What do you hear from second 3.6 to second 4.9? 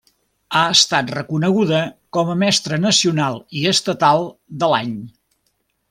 i estatal de